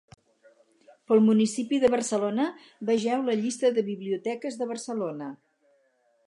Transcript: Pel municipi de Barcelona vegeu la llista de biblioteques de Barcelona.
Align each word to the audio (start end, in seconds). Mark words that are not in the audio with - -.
Pel 1.11 1.19
municipi 1.25 1.79
de 1.83 1.91
Barcelona 1.95 2.47
vegeu 2.91 3.27
la 3.27 3.37
llista 3.43 3.71
de 3.77 3.85
biblioteques 3.91 4.59
de 4.63 4.69
Barcelona. 4.73 5.31